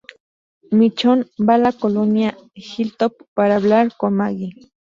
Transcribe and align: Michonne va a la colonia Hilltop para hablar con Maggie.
Michonne 0.71 1.27
va 1.41 1.51
a 1.57 1.59
la 1.65 1.71
colonia 1.83 2.35
Hilltop 2.65 3.21
para 3.35 3.57
hablar 3.57 3.95
con 3.97 4.15
Maggie. 4.15 4.55